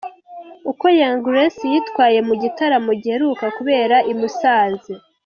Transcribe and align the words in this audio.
Uko 0.71 0.85
Young 0.99 1.19
Grace 1.25 1.63
yitwaye 1.73 2.19
mu 2.27 2.33
gitaramo 2.41 2.91
giheruka 3.01 3.45
kubera 3.57 3.95
i 4.11 4.13
Musanze. 4.19 4.91